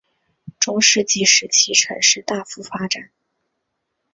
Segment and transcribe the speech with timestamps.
[0.59, 3.11] 中世纪时期城市大幅发展。